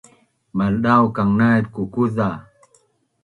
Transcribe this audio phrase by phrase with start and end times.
[0.57, 2.27] maldaukang naip kukuza